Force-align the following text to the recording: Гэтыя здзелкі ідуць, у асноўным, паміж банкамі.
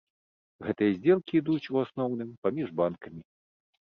Гэтыя 0.67 0.93
здзелкі 0.95 1.33
ідуць, 1.41 1.69
у 1.75 1.79
асноўным, 1.83 2.31
паміж 2.47 2.73
банкамі. 2.81 3.21